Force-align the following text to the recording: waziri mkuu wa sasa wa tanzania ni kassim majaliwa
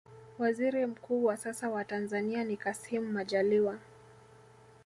waziri 0.39 0.85
mkuu 0.85 1.23
wa 1.25 1.37
sasa 1.37 1.69
wa 1.69 1.85
tanzania 1.85 2.43
ni 2.43 2.57
kassim 2.57 3.11
majaliwa 3.11 3.79